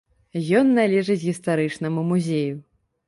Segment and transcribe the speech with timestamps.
[0.59, 2.55] Ён належыць гістарычнаму музею.